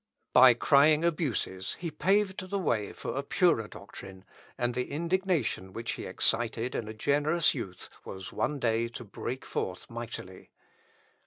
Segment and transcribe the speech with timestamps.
[0.33, 4.25] By crying abuses he paved the way for a purer doctrine,
[4.57, 9.45] and the indignation which he excited in a generous youth was one day to break
[9.45, 10.49] forth mightily.